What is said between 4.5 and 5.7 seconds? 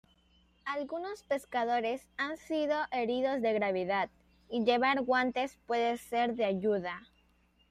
llevar guantes